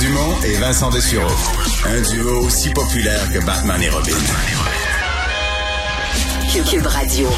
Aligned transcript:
Dumont 0.00 0.34
et 0.46 0.54
Vincent 0.56 0.88
Dessureau. 0.88 1.28
Un 1.84 2.00
duo 2.00 2.46
aussi 2.46 2.70
populaire 2.70 3.20
que 3.34 3.44
Batman 3.44 3.82
et 3.82 3.90
Robin. 3.90 4.16
Cube 6.70 6.86
Radio. 6.86 7.28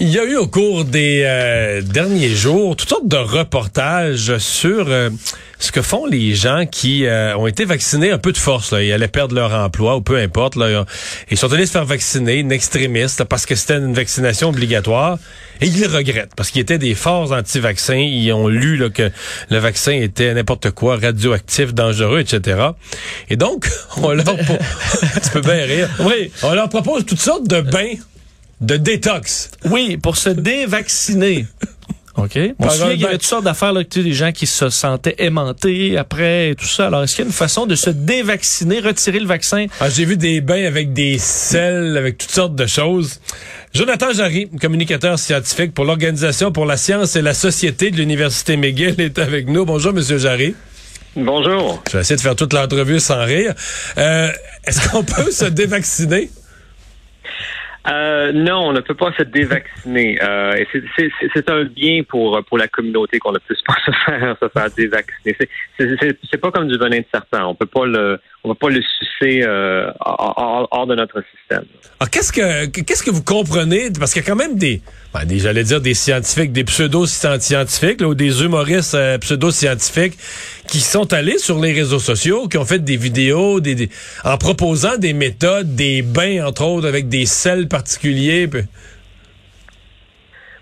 Il 0.00 0.08
y 0.08 0.18
a 0.18 0.24
eu 0.24 0.36
au 0.36 0.48
cours 0.48 0.84
des 0.84 1.22
euh, 1.24 1.82
derniers 1.82 2.34
jours 2.34 2.74
toutes 2.74 2.88
sortes 2.88 3.06
de 3.06 3.16
reportages 3.16 4.38
sur 4.38 4.86
euh, 4.88 5.10
ce 5.58 5.72
que 5.72 5.82
font 5.82 6.06
les 6.06 6.34
gens 6.34 6.66
qui 6.66 7.06
euh, 7.06 7.36
ont 7.36 7.46
été 7.46 7.64
vaccinés 7.64 8.10
un 8.10 8.18
peu 8.18 8.32
de 8.32 8.38
force. 8.38 8.72
Là. 8.72 8.82
Ils 8.82 8.92
allaient 8.92 9.08
perdre 9.08 9.34
leur 9.34 9.52
emploi 9.54 9.96
ou 9.96 10.00
peu 10.00 10.16
importe. 10.16 10.56
Là. 10.56 10.84
Ils 11.30 11.36
sont 11.36 11.52
allés 11.52 11.66
se 11.66 11.72
faire 11.72 11.84
vacciner, 11.84 12.36
une 12.36 12.52
extrémiste, 12.52 13.24
parce 13.24 13.46
que 13.46 13.54
c'était 13.54 13.78
une 13.78 13.94
vaccination 13.94 14.50
obligatoire. 14.50 15.18
Et 15.60 15.66
ils 15.66 15.80
le 15.80 15.86
regrettent 15.86 16.34
parce 16.36 16.50
qu'ils 16.50 16.60
étaient 16.60 16.78
des 16.78 16.94
forts 16.94 17.32
anti-vaccins. 17.32 17.96
Ils 17.96 18.32
ont 18.32 18.48
lu 18.48 18.76
là, 18.76 18.90
que 18.90 19.10
le 19.50 19.58
vaccin 19.58 19.92
était 19.92 20.34
n'importe 20.34 20.70
quoi, 20.72 20.96
radioactif, 20.96 21.72
dangereux, 21.72 22.20
etc. 22.20 22.68
Et 23.30 23.36
donc, 23.36 23.66
on 23.96 24.12
leur... 24.12 24.24
tu 24.36 25.30
peux 25.32 25.40
bien 25.40 25.64
rire. 25.64 25.88
Oui. 26.00 26.30
On 26.42 26.52
leur 26.54 26.68
propose 26.68 27.06
toutes 27.06 27.20
sortes 27.20 27.48
de 27.48 27.60
bains 27.60 27.94
de 28.60 28.76
détox. 28.76 29.50
Oui, 29.66 29.96
pour 29.96 30.16
se 30.16 30.30
dévacciner. 30.30 31.46
OK. 32.16 32.38
On 32.58 32.70
se 32.70 32.90
qu'il 32.92 33.00
y 33.00 33.04
avait 33.04 33.14
toutes 33.14 33.22
sortes 33.24 33.44
d'affaires, 33.44 33.72
là, 33.72 33.82
des 33.84 34.12
gens 34.12 34.32
qui 34.32 34.46
se 34.46 34.70
sentaient 34.70 35.16
aimantés 35.18 35.98
après 35.98 36.50
et 36.50 36.54
tout 36.54 36.66
ça. 36.66 36.86
Alors, 36.86 37.02
est-ce 37.02 37.14
qu'il 37.14 37.24
y 37.24 37.26
a 37.26 37.28
une 37.28 37.34
façon 37.34 37.66
de 37.66 37.74
se 37.74 37.90
dévacciner, 37.90 38.80
retirer 38.80 39.20
le 39.20 39.26
vaccin? 39.26 39.66
Ah, 39.80 39.90
j'ai 39.90 40.04
vu 40.04 40.16
des 40.16 40.40
bains 40.40 40.64
avec 40.64 40.92
des 40.92 41.18
sels, 41.18 41.96
avec 41.96 42.18
toutes 42.18 42.30
sortes 42.30 42.54
de 42.54 42.66
choses. 42.66 43.20
Jonathan 43.74 44.12
Jarry, 44.12 44.48
communicateur 44.60 45.18
scientifique 45.18 45.74
pour 45.74 45.84
l'Organisation 45.84 46.52
pour 46.52 46.64
la 46.64 46.78
science 46.78 47.16
et 47.16 47.22
la 47.22 47.34
société 47.34 47.90
de 47.90 47.96
l'Université 47.96 48.56
McGill, 48.56 48.98
est 49.00 49.18
avec 49.18 49.48
nous. 49.48 49.66
Bonjour, 49.66 49.92
Monsieur 49.92 50.16
Jarry. 50.16 50.54
Bonjour. 51.14 51.82
Je 51.88 51.96
vais 51.96 52.00
essayer 52.00 52.16
de 52.16 52.20
faire 52.20 52.36
toute 52.36 52.52
l'entrevue 52.52 53.00
sans 53.00 53.24
rire. 53.24 53.54
Euh, 53.98 54.30
est-ce 54.64 54.88
qu'on 54.88 55.02
peut 55.02 55.30
se 55.30 55.46
dévacciner? 55.46 56.30
Euh, 57.88 58.32
non, 58.32 58.68
on 58.68 58.72
ne 58.72 58.80
peut 58.80 58.94
pas 58.94 59.12
se 59.16 59.22
dévacciner. 59.22 60.18
Euh, 60.22 60.64
c'est 61.34 61.50
un 61.50 61.64
bien 61.64 62.02
pour 62.02 62.42
pour 62.44 62.58
la 62.58 62.68
communauté 62.68 63.18
qu'on 63.18 63.32
ne 63.32 63.38
puisse 63.38 63.62
pas 63.62 63.74
se 63.86 63.92
faire 64.04 64.36
se 64.42 64.48
faire 64.48 64.70
dévacciner. 64.76 65.36
C'est 65.78 66.40
pas 66.40 66.50
comme 66.50 66.68
du 66.68 66.78
venin 66.78 66.98
de 66.98 67.04
serpent. 67.12 67.46
On 67.46 67.54
peut 67.54 67.66
pas 67.66 67.86
le 67.86 68.18
on 68.46 68.50
va 68.50 68.54
pas 68.54 68.70
le 68.70 68.80
sucer 68.80 69.42
euh, 69.42 69.90
hors, 70.00 70.86
de 70.86 70.94
notre 70.94 71.22
système. 71.36 71.64
Ah, 71.98 72.06
qu'est-ce 72.06 72.32
que 72.32 72.66
qu'est-ce 72.66 73.02
que 73.02 73.10
vous 73.10 73.24
comprenez? 73.24 73.90
Parce 73.98 74.12
qu'il 74.12 74.22
y 74.22 74.24
a 74.24 74.28
quand 74.28 74.36
même 74.36 74.56
des, 74.56 74.82
ben, 75.12 75.24
des 75.24 75.40
j'allais 75.40 75.64
dire 75.64 75.80
des 75.80 75.94
scientifiques, 75.94 76.52
des 76.52 76.62
pseudo-scientifiques 76.62 78.00
ou 78.02 78.14
des 78.14 78.44
humoristes 78.44 78.94
euh, 78.94 79.18
pseudo-scientifiques 79.18 80.16
qui 80.66 80.80
sont 80.80 81.12
allés 81.12 81.38
sur 81.38 81.60
les 81.60 81.72
réseaux 81.72 81.98
sociaux, 81.98 82.48
qui 82.48 82.58
ont 82.58 82.64
fait 82.64 82.82
des 82.82 82.96
vidéos, 82.96 83.60
des, 83.60 83.88
en 84.24 84.36
proposant 84.36 84.96
des 84.98 85.12
méthodes, 85.12 85.74
des 85.74 86.02
bains 86.02 86.46
entre 86.46 86.64
autres 86.64 86.88
avec 86.88 87.08
des 87.08 87.26
sels 87.26 87.68
particuliers. 87.68 88.48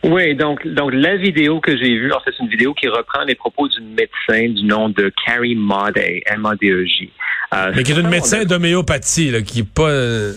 Oui, 0.04 0.34
donc 0.36 0.66
donc 0.66 0.92
la 0.92 1.16
vidéo 1.16 1.60
que 1.60 1.76
j'ai 1.76 1.96
vue, 1.96 2.12
c'est 2.24 2.38
une 2.38 2.48
vidéo 2.48 2.74
qui 2.74 2.88
reprend 2.88 3.24
les 3.24 3.34
propos 3.34 3.68
d'une 3.68 3.94
médecin 3.94 4.52
du 4.52 4.64
nom 4.64 4.90
de 4.90 5.10
Carrie 5.24 5.54
Maude, 5.54 5.96
M-A-D-E-J. 5.96 7.10
Euh, 7.54 7.72
Mais 7.74 7.82
qui 7.82 7.92
est 7.92 8.00
une 8.00 8.08
médecin 8.08 8.44
d'homéopathie, 8.44 9.30
là, 9.30 9.40
qui 9.40 9.60
est 9.60 9.68
pas. 9.68 9.88
Euh, 9.88 10.32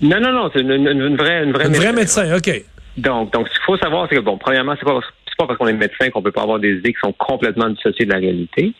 non, 0.00 0.20
non, 0.20 0.32
non, 0.32 0.50
c'est 0.52 0.62
une, 0.62 0.72
une, 0.72 1.16
vraie, 1.16 1.44
une 1.44 1.52
vraie. 1.52 1.68
Une 1.68 1.74
vraie 1.74 1.92
médecin, 1.92 2.36
ok. 2.36 2.64
Donc, 2.96 3.32
donc, 3.32 3.46
ce 3.48 3.54
qu'il 3.54 3.62
faut 3.64 3.76
savoir, 3.76 4.08
c'est 4.08 4.16
que 4.16 4.20
bon, 4.20 4.36
premièrement, 4.38 4.74
c'est 4.78 4.84
pas 4.84 4.98
parce 5.46 5.58
qu'on 5.58 5.68
est 5.68 5.72
médecin 5.72 6.10
qu'on 6.10 6.22
peut 6.22 6.32
pas 6.32 6.42
avoir 6.42 6.58
des 6.58 6.74
idées 6.74 6.92
qui 6.92 7.00
sont 7.02 7.12
complètement 7.12 7.68
dissociées 7.68 8.06
de 8.06 8.12
la 8.12 8.18
réalité. 8.18 8.72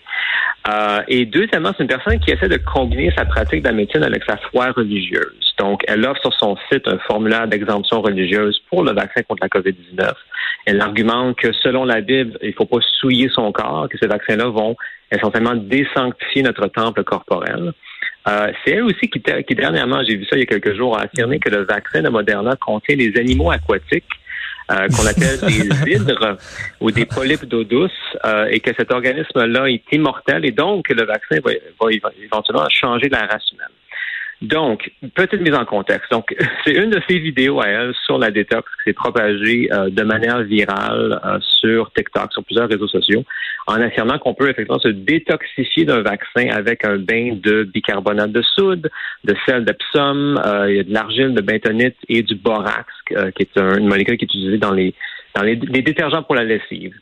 Euh, 0.69 1.01
et 1.09 1.27
deuxièmement, 1.27 1.73
c'est 1.77 1.83
une 1.83 1.89
personne 1.89 2.19
qui 2.21 2.31
essaie 2.31 2.49
de 2.49 2.59
combiner 2.59 3.13
sa 3.17 3.25
pratique 3.25 3.63
de 3.63 3.69
la 3.69 3.75
médecine 3.75 4.03
avec 4.03 4.23
sa 4.25 4.37
foi 4.37 4.71
religieuse. 4.73 5.55
Donc, 5.59 5.83
elle 5.89 6.05
offre 6.07 6.21
sur 6.21 6.33
son 6.35 6.57
site 6.71 6.87
un 6.87 6.99
formulaire 6.99 7.49
d'exemption 7.49 8.01
religieuse 8.01 8.61
pour 8.69 8.85
le 8.85 8.93
vaccin 8.93 9.23
contre 9.23 9.43
la 9.43 9.49
COVID-19. 9.49 10.13
Elle 10.67 10.81
argumente 10.81 11.37
que 11.37 11.53
selon 11.53 11.85
la 11.85 12.01
Bible, 12.01 12.39
il 12.43 12.49
ne 12.49 12.55
faut 12.55 12.65
pas 12.65 12.79
souiller 13.01 13.29
son 13.29 13.51
corps, 13.51 13.89
que 13.91 13.99
ces 13.99 14.07
vaccins-là 14.07 14.47
vont 14.47 14.77
essentiellement 15.11 15.55
désanctifier 15.57 16.43
notre 16.43 16.69
temple 16.69 17.03
corporel. 17.05 17.73
Euh, 18.29 18.53
c'est 18.65 18.73
elle 18.73 18.85
aussi 18.85 19.09
qui, 19.09 19.21
qui 19.21 19.55
dernièrement, 19.55 20.03
j'ai 20.07 20.17
vu 20.17 20.25
ça 20.25 20.37
il 20.37 20.41
y 20.41 20.43
a 20.43 20.47
quelques 20.47 20.77
jours, 20.77 20.97
a 20.97 21.03
affirmé 21.03 21.41
que 21.41 21.51
le 21.51 21.65
vaccin 21.65 22.03
de 22.03 22.09
Moderna 22.09 22.55
contient 22.57 22.97
des 22.97 23.13
animaux 23.19 23.51
aquatiques 23.51 24.05
euh, 24.71 24.89
qu'on 24.89 25.07
appelle 25.07 25.41
des 25.41 25.91
hydres 25.93 26.39
ou 26.81 26.91
des 26.91 27.05
polypes 27.05 27.45
d'eau 27.47 27.65
douce 27.65 27.91
euh, 28.25 28.47
et 28.51 28.61
que 28.61 28.71
cet 28.75 28.93
organisme-là 28.93 29.69
est 29.69 29.83
immortel 29.93 30.45
et 30.45 30.53
donc 30.53 30.89
le 30.89 31.05
vaccin 31.05 31.37
va, 31.45 31.51
va 31.81 32.11
éventuellement 32.23 32.69
changer 32.69 33.09
la 33.09 33.27
race 33.27 33.51
humaine. 33.53 33.69
Donc, 34.43 34.91
petite 35.15 35.41
mise 35.41 35.55
en 35.55 35.65
contexte. 35.65 36.11
Donc, 36.11 36.35
c'est 36.65 36.73
une 36.73 36.91
de 36.91 37.01
ces 37.09 37.19
vidéos 37.19 37.61
à 37.61 37.69
elle 37.69 37.95
sur 38.05 38.19
la 38.19 38.33
détox 38.33 38.69
qui 38.77 38.91
s'est 38.91 38.93
propagée 38.93 39.69
euh, 39.73 39.89
de 39.89 40.03
manière 40.03 40.43
virale 40.43 41.21
euh, 41.25 41.39
sur 41.61 41.93
TikTok, 41.93 42.33
sur 42.33 42.43
plusieurs 42.43 42.69
réseaux 42.69 42.89
sociaux, 42.89 43.25
en 43.69 43.81
affirmant 43.81 44.19
qu'on 44.19 44.35
peut 44.35 44.51
effectivement 44.51 44.81
se 44.81 44.89
détoxifier 44.89 45.85
d'un 45.85 46.03
vaccin 46.03 46.49
avec 46.51 46.85
un 46.85 46.97
bain 46.97 47.37
de 47.41 47.63
bicarbonate 47.63 48.33
de 48.33 48.43
soude, 48.43 48.91
de 49.23 49.35
sel 49.47 49.65
d'Epsom, 49.65 50.37
euh, 50.45 50.83
de 50.83 50.93
l'argile 50.93 51.35
de 51.35 51.41
bentonite 51.41 51.97
et 52.09 52.23
du 52.25 52.35
borax, 52.35 52.87
qui 53.07 53.15
est 53.15 53.57
une 53.57 53.87
molécule 53.87 54.17
qui 54.17 54.25
est 54.25 54.29
utilisée 54.29 54.59
dans 54.59 54.73
les 54.73 54.93
dans 55.35 55.43
les 55.43 55.57
détergents 55.57 56.23
pour 56.23 56.35
la 56.35 56.45
lessive. 56.45 56.93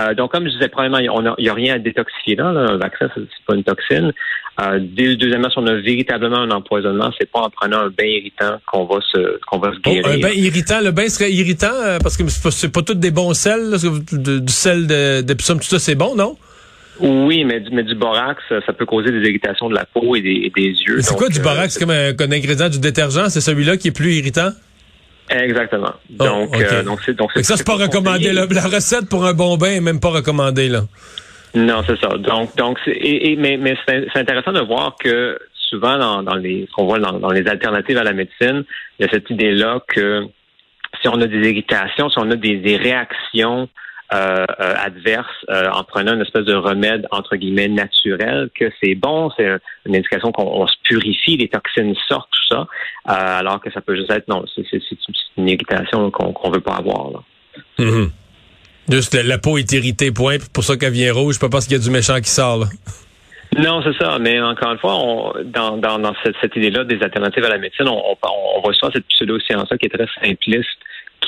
Euh, 0.00 0.14
donc, 0.14 0.30
comme 0.30 0.44
je 0.44 0.52
disais, 0.52 0.68
premièrement, 0.68 0.98
il 0.98 1.42
n'y 1.42 1.48
a, 1.48 1.54
rien 1.54 1.74
à 1.74 1.78
détoxifier 1.78 2.36
là. 2.36 2.46
Un 2.46 2.76
vaccin, 2.76 3.08
c'est 3.14 3.26
pas 3.46 3.54
une 3.54 3.64
toxine. 3.64 4.12
Euh, 4.60 4.78
deuxièmement, 4.80 5.50
si 5.50 5.58
on 5.58 5.66
a 5.66 5.74
véritablement 5.74 6.38
un 6.38 6.50
empoisonnement, 6.50 7.10
c'est 7.18 7.30
pas 7.30 7.40
en 7.40 7.50
prenant 7.50 7.78
un 7.78 7.90
bain 7.90 8.04
irritant 8.04 8.58
qu'on 8.66 8.84
va 8.84 8.98
se 9.12 9.38
qu'on 9.46 9.58
va 9.58 9.72
se 9.72 9.78
guérir. 9.80 10.06
un 10.06 10.18
bain 10.18 10.30
irritant, 10.34 10.80
le 10.82 10.90
bain 10.90 11.08
serait 11.08 11.32
irritant 11.32 11.74
euh, 11.84 11.98
parce 12.02 12.16
que 12.16 12.28
c'est 12.28 12.72
pas, 12.72 12.80
pas 12.80 12.84
tous 12.84 12.98
des 12.98 13.12
bons 13.12 13.34
sels, 13.34 13.76
du 14.12 14.52
sel 14.52 14.86
d'Epsom, 15.24 15.58
tout 15.58 15.64
ça, 15.64 15.78
c'est 15.78 15.94
bon, 15.94 16.14
non? 16.16 16.36
Oui, 17.00 17.44
mais 17.44 17.60
du, 17.60 17.70
mais 17.70 17.84
du 17.84 17.94
borax, 17.94 18.42
ça 18.48 18.72
peut 18.72 18.86
causer 18.86 19.12
des 19.12 19.20
irritations 19.28 19.68
de 19.68 19.74
la 19.76 19.84
peau 19.84 20.16
et 20.16 20.20
des, 20.20 20.50
yeux. 20.56 21.00
C'est 21.00 21.16
quoi 21.16 21.28
du 21.28 21.38
borax? 21.38 21.74
c'est 21.74 21.80
comme 21.80 21.90
un, 21.90 22.10
un, 22.10 22.32
ingrédient 22.32 22.68
du 22.68 22.80
détergent? 22.80 23.28
C'est 23.28 23.40
celui-là 23.40 23.76
qui 23.76 23.88
est 23.88 23.96
plus 23.96 24.14
irritant? 24.14 24.50
Exactement. 25.30 25.92
Oh, 26.18 26.24
donc, 26.24 26.56
euh, 26.56 26.82
donc 26.82 27.00
c'est 27.04 27.14
donc 27.14 27.30
ça 27.34 27.56
c'est 27.56 27.66
pas 27.66 27.74
recommandé. 27.74 28.32
La, 28.32 28.44
recette 28.44 29.08
pour 29.08 29.26
un 29.26 29.34
bon 29.34 29.56
bain 29.56 29.72
est 29.72 29.80
même 29.80 30.00
pas 30.00 30.08
recommandée 30.08 30.68
là. 30.68 30.82
Non, 31.54 31.82
c'est 31.86 31.98
ça. 32.00 32.16
Donc 32.18 32.56
donc 32.56 32.78
et, 32.86 33.36
mais 33.36 33.56
mais 33.56 33.76
c'est 33.86 34.16
intéressant 34.16 34.52
de 34.52 34.60
voir 34.60 34.96
que 34.98 35.38
souvent 35.54 35.98
dans, 35.98 36.22
dans 36.22 36.34
les 36.34 36.66
ce 36.68 36.72
qu'on 36.72 36.86
voit 36.86 36.98
dans, 36.98 37.18
dans 37.18 37.30
les 37.30 37.46
alternatives 37.46 37.98
à 37.98 38.04
la 38.04 38.12
médecine, 38.12 38.64
il 38.98 39.06
y 39.06 39.08
a 39.08 39.10
cette 39.10 39.28
idée 39.30 39.52
là 39.52 39.80
que 39.86 40.24
si 41.00 41.08
on 41.08 41.20
a 41.20 41.26
des 41.26 41.48
irritations, 41.48 42.08
si 42.08 42.18
on 42.18 42.30
a 42.30 42.36
des, 42.36 42.56
des 42.56 42.76
réactions 42.76 43.68
euh, 44.12 44.46
euh, 44.60 44.74
adverse 44.78 45.26
euh, 45.50 45.68
en 45.70 45.84
prenant 45.84 46.14
une 46.14 46.22
espèce 46.22 46.46
de 46.46 46.54
remède 46.54 47.06
entre 47.10 47.36
guillemets 47.36 47.68
naturel 47.68 48.48
que 48.58 48.70
c'est 48.82 48.94
bon, 48.94 49.30
c'est 49.36 49.46
une 49.84 49.96
indication 49.96 50.32
qu'on 50.32 50.66
se 50.66 50.74
purifie, 50.82 51.36
les 51.36 51.48
toxines 51.48 51.94
sortent, 52.08 52.30
tout 52.30 52.56
ça, 52.56 52.66
alors 53.04 53.60
que 53.60 53.70
ça 53.70 53.82
peut 53.82 53.94
juste 53.94 54.10
être 54.10 54.26
non, 54.28 54.44
c'est 54.54 54.64
une 55.36 55.48
irritation 55.48 56.10
qu'on 56.10 56.48
ne 56.48 56.54
veut 56.54 56.60
pas 56.62 56.76
avoir. 56.76 57.10
Là. 57.10 57.18
Mm-hmm. 57.78 58.10
Juste 58.90 59.14
la, 59.14 59.36
peau 59.36 59.58
est 59.58 59.70
irritée, 59.72 60.10
point. 60.10 60.38
Pour 60.54 60.64
ça 60.64 60.78
qu'elle 60.78 60.92
vient 60.92 61.12
rouge, 61.12 61.38
pas 61.38 61.50
parce 61.50 61.66
qu'il 61.66 61.76
y 61.76 61.80
a 61.80 61.82
du 61.82 61.90
méchant 61.90 62.18
qui 62.20 62.30
sort. 62.30 62.60
Là. 62.60 62.66
Non, 63.58 63.82
c'est 63.82 63.96
ça. 64.02 64.18
Mais 64.18 64.40
encore 64.40 64.72
une 64.72 64.78
fois, 64.78 64.94
on, 64.94 65.32
dans, 65.44 65.76
dans, 65.76 65.98
dans 65.98 66.14
cette, 66.22 66.56
idée-là 66.56 66.84
des 66.84 67.02
alternatives 67.02 67.44
à 67.44 67.48
la 67.48 67.58
médecine, 67.58 67.88
on, 67.88 67.98
on, 67.98 68.16
on 68.56 68.60
voit 68.62 68.72
souvent 68.72 68.92
cette 68.92 69.06
pseudo-science-là 69.08 69.76
qui 69.78 69.86
est 69.86 69.90
très 69.90 70.06
simpliste, 70.22 70.78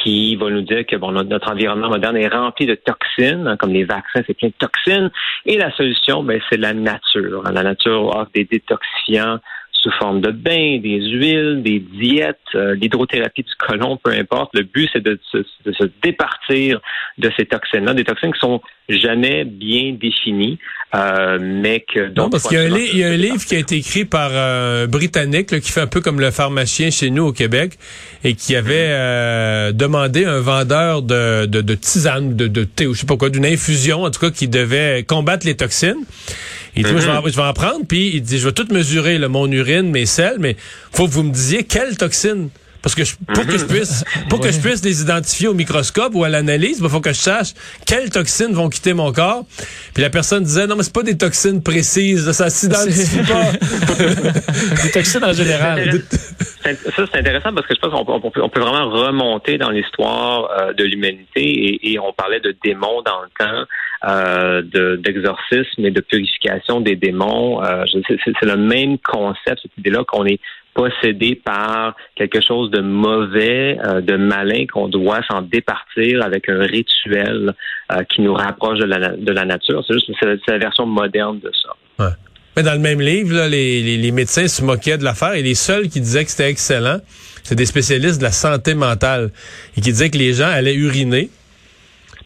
qui 0.03 0.37
va 0.37 0.51
nous 0.51 0.63
dire 0.63 0.87
que 0.87 0.97
bon, 0.97 1.13
notre 1.13 1.51
environnement 1.51 1.89
moderne 1.89 2.17
est 2.17 2.29
rempli 2.29 2.67
de 2.67 2.75
toxines, 2.75 3.47
hein, 3.47 3.57
comme 3.57 3.73
les 3.73 3.85
vaccins, 3.85 4.23
c'est 4.27 4.35
plein 4.35 4.49
de 4.49 4.55
toxines. 4.59 5.11
Et 5.47 5.57
la 5.57 5.71
solution, 5.73 6.23
ben, 6.23 6.41
c'est 6.51 6.57
la 6.57 6.73
nature. 6.73 7.43
La 7.45 7.63
nature 7.63 8.07
offre 8.17 8.31
des 8.35 8.45
détoxifiants 8.45 9.39
sous 9.83 9.91
forme 9.93 10.21
de 10.21 10.31
bains, 10.31 10.79
des 10.79 11.01
huiles, 11.01 11.63
des 11.63 11.81
diètes, 11.81 12.37
euh, 12.55 12.75
l'hydrothérapie 12.75 13.43
du 13.43 13.55
côlon, 13.59 13.99
peu 14.03 14.11
importe. 14.11 14.51
Le 14.55 14.63
but, 14.63 14.89
c'est 14.93 15.03
de, 15.03 15.19
de, 15.35 15.73
se 15.73 15.85
départir 16.03 16.81
de 17.19 17.31
ces 17.37 17.47
toxines-là, 17.47 17.95
des 17.95 18.05
toxines 18.05 18.33
qui 18.33 18.41
sont 18.41 18.61
jamais 18.89 19.45
bien 19.45 19.97
définies, 19.99 20.59
euh, 20.95 21.39
mais 21.41 21.81
que... 21.81 22.13
non, 22.17 22.29
parce 22.29 22.49
qu'il 22.49 22.59
y, 22.59 22.99
y, 22.99 23.05
a 23.05 23.09
un 23.09 23.17
livre 23.17 23.45
qui 23.45 23.55
a 23.55 23.59
été 23.59 23.77
écrit 23.77 24.05
par 24.05 24.33
un 24.35 24.87
Britannique 24.87 25.61
qui 25.61 25.71
fait 25.71 25.81
un 25.81 25.87
peu 25.87 26.01
comme 26.01 26.21
le 26.21 26.31
pharmacien 26.31 26.91
chez 26.91 27.11
nous 27.11 27.27
au 27.27 27.33
Québec 27.33 27.79
et 28.25 28.35
qui 28.35 28.57
avait 28.57 28.89
mhm. 28.89 28.95
euh, 28.95 29.73
demandé 29.73 30.25
un 30.25 30.41
vendeur 30.41 31.03
de, 31.03 31.47
de, 31.47 31.61
de 31.61 31.75
tisane, 31.75 32.37
de, 32.37 32.49
de 32.49 32.65
thé 32.65 32.87
ou 32.87 32.95
je 32.95 33.01
sais 33.01 33.07
pas 33.07 33.17
quoi, 33.17 33.31
d'une 33.31 33.47
infusion 33.47 34.03
en 34.03 34.11
tout 34.11 34.21
cas 34.21 34.31
qui 34.31 34.49
devait 34.49 35.05
combattre 35.05 35.47
les 35.47 35.57
toxines. 35.57 36.05
Il 36.77 36.85
dit, 36.85 36.91
je, 36.91 36.95
vais, 36.95 37.13
mhm. 37.13 37.23
je 37.27 37.37
vais 37.37 37.43
en 37.43 37.53
prendre, 37.53 37.85
puis 37.87 38.13
il 38.15 38.23
dit, 38.23 38.39
je 38.39 38.47
vais 38.47 38.53
tout 38.53 38.67
mesurer, 38.73 39.19
le 39.19 39.29
mon 39.29 39.51
urine, 39.51 39.70
mes 39.83 40.07
selles, 40.07 40.39
mais 40.39 40.57
faut 40.93 41.07
que 41.07 41.13
vous 41.13 41.23
me 41.23 41.33
disiez 41.33 41.65
quelle 41.65 41.97
toxine 41.97 42.49
Parce 42.83 42.95
que 42.95 43.05
je- 43.05 43.15
pour 43.35 43.45
que 43.47 43.59
je 43.59 43.65
puisse, 43.67 44.05
pour 44.31 44.41
que 44.41 44.51
je 44.51 44.59
puisse 44.59 44.83
les 44.83 45.03
identifier 45.03 45.49
au 45.49 45.53
microscope 45.55 46.15
ou 46.15 46.25
à 46.25 46.31
l'analyse, 46.31 46.79
il 46.83 46.89
faut 46.89 47.01
que 47.03 47.13
je 47.13 47.19
sache 47.21 47.49
quelles 47.85 48.09
toxines 48.09 48.55
vont 48.55 48.71
quitter 48.71 48.95
mon 48.95 49.13
corps. 49.13 49.45
Puis 49.93 50.03
la 50.03 50.09
personne 50.09 50.45
disait 50.45 50.67
non 50.67 50.77
mais 50.77 50.83
c'est 50.83 50.95
pas 50.95 51.03
des 51.03 51.19
toxines 51.19 51.63
précises, 51.63 52.31
ça 52.33 52.49
s'identifie 52.49 53.19
pas. 53.29 53.53
Des 54.83 54.91
toxines 54.93 55.25
en 55.25 55.33
général. 55.35 56.01
Ça, 56.63 56.71
c'est 57.13 57.19
intéressant 57.19 57.53
parce 57.55 57.67
que 57.67 57.75
je 57.75 57.81
pense 57.81 57.93
qu'on 57.93 58.05
peut, 58.05 58.13
on 58.27 58.31
peut- 58.31 58.43
on 58.43 58.49
peut 58.49 58.61
vraiment 58.61 58.89
remonter 58.91 59.59
dans 59.59 59.71
l'histoire 59.71 60.51
euh, 60.59 60.73
de 60.73 60.85
l'humanité 60.85 61.41
et, 61.43 61.93
et 61.93 61.99
on 61.99 62.13
parlait 62.13 62.41
de 62.41 62.55
démons 62.65 63.03
dans 63.03 63.23
le 63.23 63.29
temps, 63.39 63.67
euh, 64.09 64.63
de- 64.63 64.97
d'exorcisme 64.97 65.85
et 65.85 65.91
de 65.91 66.01
purification 66.01 66.81
des 66.81 66.97
démons. 66.97 67.63
Euh, 67.63 67.85
c'est- 68.09 68.47
le 68.47 68.57
même 68.57 68.99
concept, 68.99 69.61
cette 69.63 69.77
idée-là 69.79 70.05
qu'on 70.07 70.25
est 70.27 70.41
possédé 70.73 71.35
par 71.35 71.97
quelque 72.15 72.41
chose 72.41 72.71
de 72.71 72.81
mauvais, 72.81 73.77
euh, 73.85 74.01
de 74.01 74.17
malin, 74.17 74.67
qu'on 74.73 74.89
doit 74.89 75.21
s'en 75.29 75.43
départir 75.43 76.23
avec 76.25 76.49
un 76.49 76.61
rituel 76.61 77.53
euh, 77.93 78.03
qui 78.05 78.23
nous 78.23 78.33
rapproche 78.35 78.79
de 78.79 78.85
la, 78.85 79.09
de 79.17 79.33
la 79.33 79.45
nature. 79.45 79.85
C'est 79.87 79.95
juste 79.95 80.11
c'est 80.21 80.53
la 80.53 80.59
version 80.59 80.87
moderne 80.87 81.41
de 81.41 81.51
ça. 81.63 82.15
Mais 82.57 82.63
dans 82.65 82.73
le 82.73 82.79
même 82.81 83.01
livre, 83.01 83.35
là, 83.35 83.49
les, 83.49 83.83
les- 83.83 83.97
les 83.97 84.13
médecins 84.13 84.49
se 84.49 84.63
moquaient 84.65 84.99
de 84.99 85.05
l'affaire 85.05 85.35
et 85.35 85.43
les 85.43 85.55
seuls 85.55 85.89
qui 85.89 86.01
disaient 86.01 86.25
que 86.25 86.31
c'était 86.31 86.51
excellent, 86.51 86.99
c'est 87.45 87.55
des 87.55 87.67
spécialistes 87.67 88.19
de 88.19 88.25
la 88.25 88.33
santé 88.33 88.75
mentale 88.75 89.31
et 89.77 89.81
qui 89.81 89.91
disaient 89.93 90.11
que 90.11 90.19
les 90.19 90.33
gens 90.33 90.49
allaient 90.49 90.75
uriner, 90.75 91.31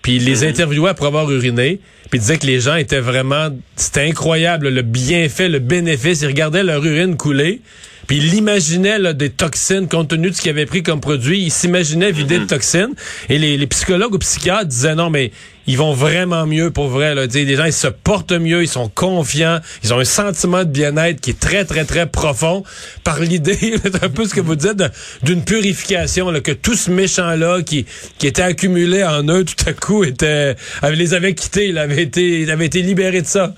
puis 0.05 0.17
ils 0.17 0.25
les 0.27 0.45
interviewaient 0.45 0.91
après 0.91 1.06
avoir 1.06 1.31
uriné, 1.31 1.81
puis 2.11 2.19
ils 2.19 2.21
disaient 2.21 2.37
que 2.37 2.47
les 2.47 2.61
gens 2.61 2.77
étaient 2.77 3.01
vraiment, 3.01 3.49
c'était 3.75 4.03
incroyable 4.03 4.69
le 4.69 4.83
bienfait, 4.83 5.49
le 5.49 5.61
bénéfice, 5.61 6.21
ils 6.21 6.27
regardaient 6.27 6.62
leur 6.62 6.85
urine 6.85 7.17
couler. 7.17 7.62
Puis 8.06 8.19
ils 8.19 8.31
l'imaginaient 8.31 8.99
là, 8.99 9.15
des 9.15 9.31
toxines 9.31 9.89
compte 9.89 10.09
tenu 10.09 10.29
de 10.29 10.35
ce 10.35 10.43
qu'ils 10.43 10.51
avaient 10.51 10.67
pris 10.67 10.83
comme 10.83 11.01
produit. 11.01 11.41
Ils 11.41 11.51
s'imaginaient 11.51 12.12
vider 12.12 12.39
de 12.39 12.45
toxines. 12.45 12.95
Et 13.31 13.39
les, 13.39 13.56
les 13.56 13.67
psychologues 13.67 14.15
ou 14.15 14.19
psychiatres 14.19 14.67
disaient 14.67 14.95
non, 14.95 15.09
mais 15.09 15.33
ils 15.66 15.78
vont 15.78 15.93
vraiment 15.93 16.46
mieux 16.46 16.70
pour 16.70 16.88
vrai. 16.88 17.14
Là. 17.14 17.26
Tu 17.26 17.34
sais, 17.34 17.44
Les 17.44 17.56
gens, 17.56 17.64
ils 17.64 17.72
se 17.72 17.88
portent 17.88 18.32
mieux, 18.32 18.62
ils 18.62 18.69
sont 18.69 18.88
confiants, 18.88 19.58
ils 19.82 19.94
ont 19.94 19.99
un 19.99 20.05
sentiment 20.05 20.64
de 20.64 20.70
bien-être 20.70 21.20
qui 21.20 21.31
est 21.31 21.40
très, 21.40 21.64
très, 21.64 21.84
très 21.84 22.06
profond 22.06 22.62
par 23.05 23.20
l'idée, 23.20 23.75
un 24.02 24.08
peu 24.08 24.25
ce 24.25 24.34
que 24.34 24.40
vous 24.40 24.56
dites, 24.56 24.82
d'une 25.22 25.44
purification, 25.44 26.31
là, 26.31 26.40
que 26.40 26.52
tout 26.52 26.75
ce 26.75 26.90
méchant-là 26.90 27.62
qui, 27.62 27.87
qui 28.19 28.26
était 28.26 28.43
accumulé 28.43 29.05
en 29.05 29.26
eux 29.28 29.44
tout 29.44 29.69
à 29.69 29.72
coup 29.72 30.05
était, 30.05 30.55
les 30.93 31.14
avait 31.14 31.34
quittés, 31.34 31.69
il 31.69 31.78
avait 31.78 32.02
été, 32.02 32.40
il 32.40 32.50
avait 32.50 32.67
été 32.67 32.82
libéré 32.82 33.22
de 33.22 33.26
ça. 33.26 33.55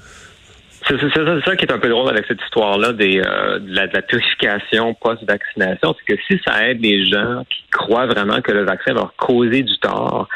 C'est 0.88 1.00
ça, 1.00 1.40
ça 1.44 1.56
qui 1.56 1.64
est 1.64 1.72
un 1.72 1.80
peu 1.80 1.88
drôle 1.88 2.10
avec 2.10 2.26
cette 2.28 2.40
histoire-là 2.42 2.90
euh, 2.90 3.58
de, 3.58 3.74
la, 3.74 3.88
de 3.88 3.94
la 3.94 4.02
purification 4.02 4.94
post-vaccination, 4.94 5.96
c'est 5.98 6.14
que 6.14 6.22
si 6.28 6.40
ça 6.46 6.68
aide 6.68 6.80
les 6.80 7.04
gens 7.06 7.42
qui 7.50 7.64
croient 7.72 8.06
vraiment 8.06 8.40
que 8.40 8.52
le 8.52 8.64
vaccin 8.64 8.94
va 8.94 9.00
leur 9.00 9.16
causer 9.16 9.64
du 9.64 9.76
tort 9.78 10.28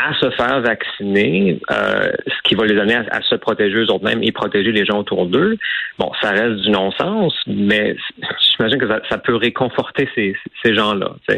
à 0.00 0.14
se 0.14 0.30
faire 0.30 0.60
vacciner, 0.60 1.60
euh, 1.70 2.10
ce 2.26 2.42
qui 2.44 2.54
va 2.54 2.66
les 2.66 2.78
amener 2.78 2.96
à, 3.10 3.22
se 3.22 3.34
protéger 3.34 3.78
eux-mêmes 3.78 4.22
et 4.22 4.32
protéger 4.32 4.72
les 4.72 4.84
gens 4.84 4.98
autour 4.98 5.26
d'eux, 5.26 5.56
bon, 5.98 6.10
ça 6.20 6.30
reste 6.30 6.62
du 6.62 6.70
non-sens, 6.70 7.34
mais 7.46 7.96
j'imagine 8.40 8.78
que 8.78 8.88
ça, 8.88 9.00
ça 9.08 9.18
peut 9.18 9.36
réconforter 9.36 10.08
ces, 10.14 10.36
ces 10.62 10.74
gens-là. 10.74 11.16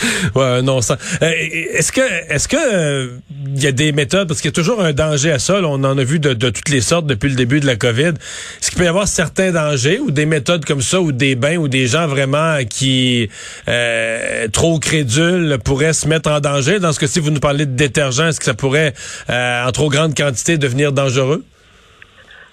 Ouais, 0.34 0.62
non, 0.62 0.80
ça. 0.80 0.96
euh, 1.22 1.30
est-ce 1.74 1.92
que, 1.92 2.00
est-ce 2.28 2.48
que 2.48 2.56
euh, 2.56 3.08
il 3.54 3.62
y 3.62 3.66
a 3.66 3.72
des 3.72 3.92
méthodes 3.92 4.28
parce 4.28 4.40
qu'il 4.40 4.48
y 4.48 4.52
a 4.52 4.54
toujours 4.54 4.80
un 4.82 4.92
danger 4.92 5.32
à 5.32 5.38
ça. 5.38 5.60
on 5.62 5.84
en 5.84 5.98
a 5.98 6.04
vu 6.04 6.18
de, 6.18 6.34
toutes 6.34 6.68
les 6.68 6.80
sortes 6.80 7.06
depuis 7.06 7.28
le 7.28 7.36
début 7.36 7.60
de 7.60 7.66
la 7.66 7.76
COVID. 7.76 8.12
Est-ce 8.60 8.70
qu'il 8.70 8.78
peut 8.78 8.84
y 8.84 8.88
avoir 8.88 9.08
certains 9.08 9.52
dangers 9.52 9.98
ou 9.98 10.10
des 10.10 10.26
méthodes 10.26 10.64
comme 10.64 10.82
ça 10.82 11.00
ou 11.00 11.12
des 11.12 11.34
bains 11.34 11.56
ou 11.56 11.68
des 11.68 11.86
gens 11.86 12.06
vraiment 12.06 12.58
qui 12.68 13.28
euh, 13.68 14.48
trop 14.48 14.78
crédules 14.78 15.58
pourraient 15.64 15.92
se 15.92 16.08
mettre 16.08 16.30
en 16.30 16.40
danger? 16.40 16.78
Dans 16.78 16.92
ce 16.92 17.00
cas-ci, 17.00 17.20
vous 17.20 17.30
nous 17.30 17.40
parlez 17.40 17.66
de 17.66 17.74
détergent. 17.74 18.28
Est-ce 18.28 18.38
que 18.38 18.46
ça 18.46 18.54
pourrait, 18.54 18.94
euh, 19.28 19.66
en 19.66 19.72
trop 19.72 19.90
grande 19.90 20.16
quantité, 20.16 20.58
devenir 20.58 20.92
dangereux? 20.92 21.44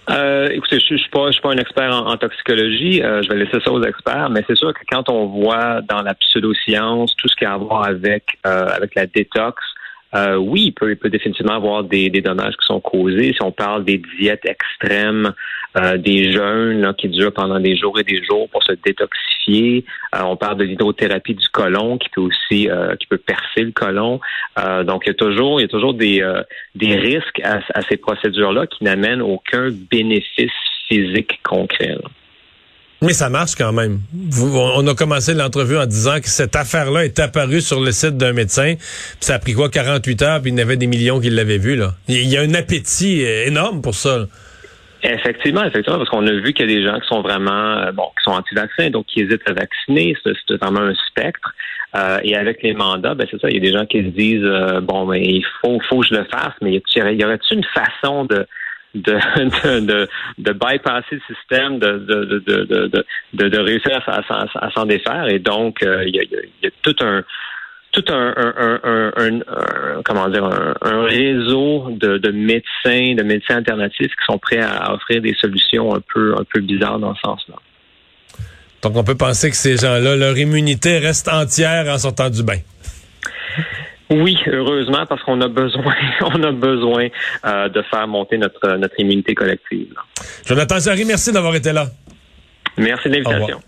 Euh, 0.10 0.48
écoutez, 0.52 0.80
je, 0.80 0.96
suis 0.96 1.10
pas, 1.10 1.28
je 1.28 1.34
suis 1.34 1.42
pas 1.42 1.52
un 1.52 1.58
expert 1.58 1.94
en, 1.94 2.12
en 2.12 2.18
toxicologie. 2.18 3.04
Euh, 3.04 3.22
je 3.22 3.30
vais 3.30 3.44
laisser 3.44 3.60
ça 3.60 3.72
aux 3.72 3.84
experts, 3.84 4.30
mais 4.30 4.44
c'est 4.48 4.56
sûr 4.56 4.74
que 4.74 4.80
quand 4.90 5.10
on 5.10 5.26
voit 5.28 5.82
dans 5.82 6.02
la 6.02 6.14
pseudoscience 6.14 7.16
tout 7.18 7.28
ce 7.28 7.36
qui 7.36 7.46
a 7.46 7.54
à 7.54 7.58
voir 7.58 7.84
avec 7.84 8.24
euh, 8.46 8.68
avec 8.70 8.96
la 8.96 9.06
détox, 9.06 9.62
euh, 10.16 10.36
oui, 10.36 10.66
il 10.68 10.72
peut, 10.72 10.92
il 10.92 10.98
peut 10.98 11.10
définitivement 11.10 11.56
avoir 11.56 11.84
des, 11.84 12.10
des 12.10 12.22
dommages 12.22 12.56
qui 12.56 12.66
sont 12.66 12.80
causés. 12.80 13.34
Si 13.34 13.42
on 13.42 13.52
parle 13.52 13.84
des 13.84 14.02
diètes 14.20 14.46
extrêmes, 14.46 15.34
euh, 15.78 15.98
des 15.98 16.32
jeûnes 16.32 16.82
là, 16.82 16.94
qui 16.94 17.10
durent 17.10 17.34
pendant 17.34 17.60
des 17.60 17.76
jours 17.76 18.00
et 18.00 18.04
des 18.04 18.24
jours 18.24 18.50
pour 18.50 18.64
se 18.64 18.72
détoxifier, 18.72 19.84
euh, 20.16 20.22
on 20.24 20.38
parle 20.38 20.58
de 20.58 20.64
l'hydrothérapie 20.64 21.36
du 21.36 21.48
côlon 21.50 21.98
qui 21.98 22.10
peut 22.10 22.22
aussi 22.22 22.70
euh, 22.70 22.96
qui 22.96 23.06
peut 23.08 23.18
percer 23.18 23.64
le 23.64 23.72
côlon. 23.72 24.20
Euh, 24.58 24.84
donc 24.84 25.04
il 25.06 25.10
y 25.10 25.12
a 25.12 25.16
toujours 25.16 25.60
il 25.60 25.64
y 25.64 25.66
a 25.66 25.70
toujours 25.70 25.94
des 25.94 26.22
euh, 26.22 26.42
des 26.76 26.96
risques 26.96 27.42
à, 27.44 27.60
à 27.74 27.82
ces 27.82 27.98
procédures-là 27.98 28.68
qui 28.68 28.84
n'amènent 28.86 29.22
aucun 29.22 29.70
bénéfice 29.92 30.52
physique 30.88 31.40
concret. 31.44 31.90
là. 32.02 32.10
Mais 33.02 33.14
ça 33.14 33.30
marche 33.30 33.56
quand 33.56 33.74
même. 33.74 34.00
On 34.42 34.88
a 34.88 34.96
commencé 34.96 35.36
l'entrevue 35.36 35.78
en 35.78 35.86
disant 35.86 36.20
que 36.20 36.28
cette 36.28 36.56
affaire-là 36.56 37.06
est 37.06 37.20
apparue 37.20 37.62
sur 37.62 37.80
le 37.80 37.92
site 37.92 38.18
d'un 38.18 38.34
médecin. 38.34 38.74
puis 38.76 39.18
ça 39.20 39.36
a 39.36 39.40
pris 39.40 39.54
quoi, 39.54 39.70
48 39.70 40.22
heures, 40.24 40.42
puis 40.42 40.50
il 40.52 40.58
y 40.58 40.62
en 40.62 40.64
avait 40.64 40.78
des 40.78 40.88
millions 40.88 41.20
qui 41.20 41.30
l'avaient 41.30 41.60
vu. 41.60 41.76
là. 41.76 41.92
Il 42.08 42.28
y 42.28 42.38
a 42.38 42.42
un 42.42 42.54
appétit 42.56 43.24
euh, 43.24 43.46
énorme 43.46 43.84
pour 43.84 43.94
ça. 43.94 44.26
Effectivement, 45.04 45.64
effectivement, 45.64 46.00
parce 46.00 46.10
qu'on 46.10 46.26
a 46.26 46.32
vu 46.32 46.54
qu'il 46.54 46.68
y 46.68 46.74
a 46.74 46.76
des 46.76 46.84
gens 46.84 47.00
qui 47.00 47.08
sont 47.08 47.22
vraiment 47.22 47.78
euh, 47.78 47.92
bon, 47.92 48.08
qui 48.18 48.24
sont 48.24 48.32
anti-vaccins, 48.32 48.90
donc 48.90 49.06
qui 49.06 49.22
hésitent 49.22 49.48
à 49.48 49.54
vacciner. 49.54 50.18
C'est 50.24 50.58
vraiment 50.60 50.82
un 50.82 50.96
spectre. 51.10 51.54
Euh, 51.96 52.20
et 52.24 52.36
avec 52.36 52.64
les 52.64 52.74
mandats, 52.74 53.14
ben 53.14 53.28
c'est 53.30 53.40
ça, 53.40 53.48
il 53.48 53.56
y 53.56 53.58
a 53.58 53.62
des 53.62 53.78
gens 53.78 53.86
qui 53.86 54.00
se 54.00 54.10
disent 54.10 54.82
bon, 54.82 55.06
ben 55.06 55.22
il 55.24 55.46
faut, 55.62 55.80
faut 55.88 56.02
que 56.02 56.08
je 56.08 56.16
le 56.16 56.26
fasse, 56.26 56.54
mais 56.62 56.74
y 56.74 57.24
aurait-il 57.24 57.58
une 57.58 57.64
façon 57.64 58.26
de 58.26 58.48
de, 59.02 60.08
de, 60.38 60.54
bypasser 60.54 61.16
le 61.16 61.36
système, 61.36 61.80
de, 61.80 61.98
de, 61.98 62.26
de, 62.46 63.04
de, 63.34 63.50
de, 63.50 63.58
réussir 63.58 64.02
à, 64.08 64.70
s'en- 64.72 64.86
défaire. 64.86 65.28
Et 65.28 65.40
donc, 65.40 65.82
euh, 65.84 66.04
il 66.06 66.16
y, 66.16 66.20
a, 66.68 66.70
tout 66.82 66.96
un 67.02 67.24
tout 67.94 68.04
un, 68.10 68.34
comment 70.06 70.30
dire 70.30 70.44
un 70.82 71.04
réseau 71.04 71.88
de, 71.90 72.18
de 72.18 72.32
médecins, 72.32 73.16
de 73.16 73.24
médecins 73.24 73.58
alternatifs 73.58 74.12
qui 74.12 74.26
sont 74.30 74.38
prêts 74.38 74.62
à 74.62 74.94
offrir 74.94 75.22
des 75.22 75.34
solutions 75.40 75.96
un 75.96 76.02
peu 76.14 76.36
un 76.38 76.44
peu 76.44 76.60
bizarres 76.60 77.00
dans 77.00 77.16
ce 77.16 77.22
sens-là. 77.22 77.56
Donc 78.84 78.96
on 78.96 79.04
peut 79.04 79.18
penser 79.18 79.50
que 79.50 79.56
ces 79.56 79.78
gens-là, 79.78 80.16
leur 80.16 80.38
immunité 80.38 81.00
reste 81.00 81.28
entière 81.28 81.88
en 81.92 81.98
sortant 81.98 82.30
du 82.30 82.44
bain. 82.44 82.60
Oui, 84.10 84.38
heureusement, 84.48 85.06
parce 85.08 85.22
qu'on 85.24 85.42
a 85.42 85.48
besoin, 85.48 85.94
on 86.22 86.42
a 86.44 86.52
besoin 86.52 87.08
euh, 87.46 87.70
de 87.70 87.82
faire 87.84 88.08
monter 88.08 88.38
notre 88.38 88.78
notre 88.78 89.00
immunité 89.00 89.36
collective. 89.36 89.94
Jonathan 90.46 90.80
Jarry, 90.80 91.06
merci 91.06 91.32
d'avoir 91.32 91.56
été 91.56 91.74
là. 91.74 91.88
Merci 92.78 93.10
de 93.10 93.16
l'invitation. 93.16 93.60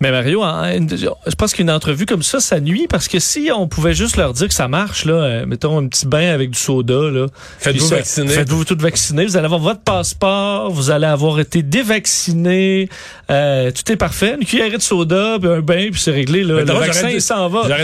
Mais 0.00 0.10
Mario, 0.10 0.42
hein, 0.42 0.86
je 0.90 1.34
pense 1.34 1.54
qu'une 1.54 1.70
entrevue 1.70 2.04
comme 2.04 2.22
ça, 2.24 2.40
ça 2.40 2.58
nuit 2.60 2.86
parce 2.90 3.06
que 3.08 3.20
si 3.20 3.50
on 3.54 3.68
pouvait 3.68 3.94
juste 3.94 4.16
leur 4.16 4.32
dire 4.32 4.48
que 4.48 4.52
ça 4.54 4.66
marche, 4.68 5.04
là, 5.04 5.14
euh, 5.14 5.46
mettons 5.46 5.78
un 5.78 5.86
petit 5.86 6.06
bain 6.06 6.30
avec 6.30 6.50
du 6.50 6.58
soda, 6.58 7.10
là. 7.10 7.26
Faites-vous 7.58 7.88
vacciner. 7.88 8.28
Faites-vous 8.28 8.64
tout 8.64 8.76
vacciner. 8.78 9.24
Vous 9.24 9.36
allez 9.36 9.46
avoir 9.46 9.60
votre 9.60 9.80
passeport, 9.80 10.70
vous 10.70 10.90
allez 10.90 11.06
avoir 11.06 11.38
été 11.40 11.62
dévacciné. 11.62 12.88
euh, 13.30 13.70
tout 13.70 13.92
est 13.92 13.96
parfait. 13.96 14.34
Une 14.38 14.44
cuillerée 14.44 14.76
de 14.76 14.82
soda, 14.82 15.38
puis 15.40 15.48
un 15.48 15.60
bain, 15.60 15.88
puis 15.90 16.00
c'est 16.00 16.10
réglé. 16.10 16.42
Là. 16.42 16.54
Mais 16.56 16.64
Le 16.64 16.78
vaccin, 16.78 17.08
il 17.08 17.22
s'en 17.22 17.48
va. 17.48 17.62
j'aurais 17.62 17.82